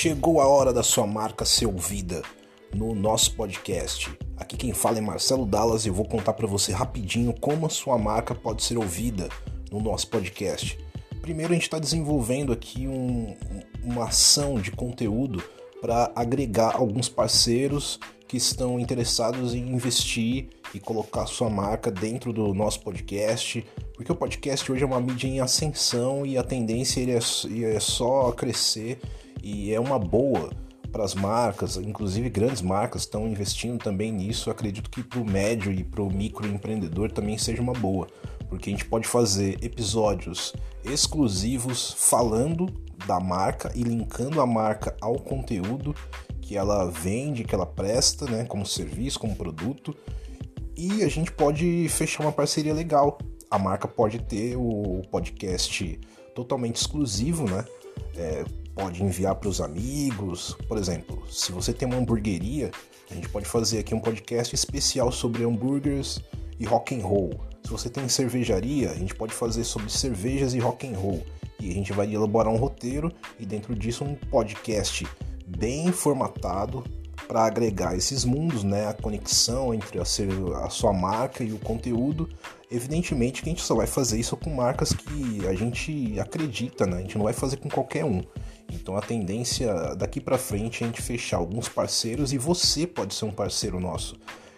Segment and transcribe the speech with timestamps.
[0.00, 2.22] Chegou a hora da sua marca ser ouvida
[2.72, 4.08] no nosso podcast.
[4.36, 7.68] Aqui quem fala é Marcelo Dallas e eu vou contar para você rapidinho como a
[7.68, 9.28] sua marca pode ser ouvida
[9.72, 10.78] no nosso podcast.
[11.20, 13.34] Primeiro, a gente está desenvolvendo aqui um,
[13.82, 15.42] uma ação de conteúdo
[15.80, 22.54] para agregar alguns parceiros que estão interessados em investir e colocar sua marca dentro do
[22.54, 27.12] nosso podcast, porque o podcast hoje é uma mídia em ascensão e a tendência ele
[27.14, 29.00] é, é só crescer
[29.42, 30.50] e é uma boa
[30.90, 34.50] para as marcas, inclusive grandes marcas estão investindo também nisso.
[34.50, 38.06] acredito que para o médio e para o microempreendedor também seja uma boa,
[38.48, 40.52] porque a gente pode fazer episódios
[40.84, 42.66] exclusivos falando
[43.06, 45.94] da marca e linkando a marca ao conteúdo
[46.40, 49.94] que ela vende, que ela presta, né, como serviço, como produto.
[50.74, 53.18] E a gente pode fechar uma parceria legal.
[53.50, 56.00] A marca pode ter o podcast
[56.38, 57.64] totalmente exclusivo, né?
[58.16, 60.56] É, pode enviar para os amigos.
[60.68, 62.70] Por exemplo, se você tem uma hamburgueria,
[63.10, 66.20] a gente pode fazer aqui um podcast especial sobre hambúrgueres
[66.60, 67.40] e rock and roll.
[67.64, 71.26] Se você tem cervejaria, a gente pode fazer sobre cervejas e rock and roll.
[71.58, 75.04] E a gente vai elaborar um roteiro e dentro disso um podcast
[75.44, 76.84] bem formatado
[77.28, 82.28] para agregar esses mundos, né, a conexão entre a, a sua marca e o conteúdo.
[82.70, 86.96] Evidentemente que a gente só vai fazer isso com marcas que a gente acredita, né?
[86.96, 88.22] A gente não vai fazer com qualquer um.
[88.70, 93.14] Então a tendência daqui para frente é a gente fechar alguns parceiros e você pode
[93.14, 94.16] ser um parceiro nosso.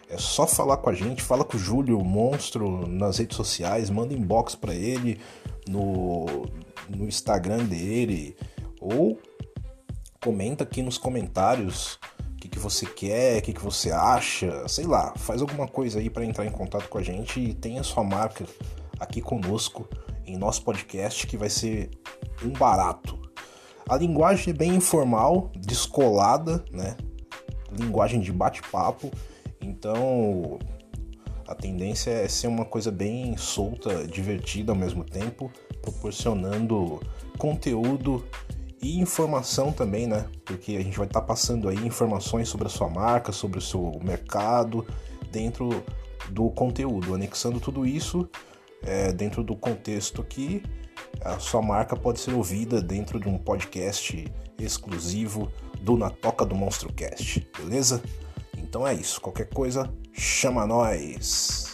[0.09, 4.13] É só falar com a gente, fala com o Júlio Monstro nas redes sociais, manda
[4.13, 5.21] inbox para ele
[5.69, 6.47] no,
[6.89, 8.37] no Instagram dele
[8.81, 9.21] ou
[10.21, 14.87] comenta aqui nos comentários o que, que você quer, o que, que você acha, sei
[14.87, 18.03] lá, faz alguma coisa aí para entrar em contato com a gente e tenha sua
[18.03, 18.47] marca
[18.99, 19.87] aqui conosco
[20.27, 21.91] em nosso podcast que vai ser
[22.43, 23.19] um barato.
[23.87, 26.97] A linguagem é bem informal, descolada, né?
[27.79, 29.11] Linguagem de bate-papo.
[29.61, 30.59] Então,
[31.47, 35.51] a tendência é ser uma coisa bem solta, divertida ao mesmo tempo,
[35.83, 37.01] proporcionando
[37.37, 38.25] conteúdo
[38.83, 40.27] e informação também, né?
[40.45, 43.63] Porque a gente vai estar tá passando aí informações sobre a sua marca, sobre o
[43.63, 44.87] seu mercado,
[45.31, 45.85] dentro
[46.31, 48.29] do conteúdo, anexando tudo isso
[48.83, 50.63] é, dentro do contexto aqui
[51.23, 54.27] a sua marca pode ser ouvida dentro de um podcast
[54.59, 58.03] exclusivo do Na Toca do Monstro Cast, beleza?
[58.57, 61.70] Então é isso, qualquer coisa, chama nós!